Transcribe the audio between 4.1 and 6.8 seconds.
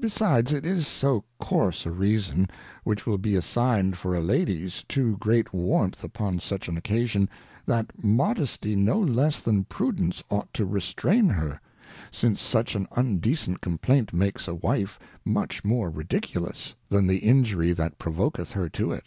a Lady's too great Warmth upon such an